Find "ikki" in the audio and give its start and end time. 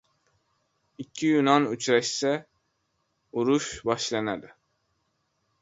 1.03-1.29